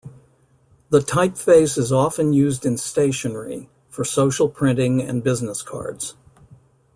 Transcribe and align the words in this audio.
The 0.89 0.97
typeface 0.97 1.77
is 1.77 1.91
often 1.91 2.33
used 2.33 2.65
in 2.65 2.75
stationery, 2.77 3.69
for 3.87 4.03
social 4.03 4.49
printing 4.49 4.99
and 4.99 5.23
business 5.23 5.61
cards. 5.61 6.15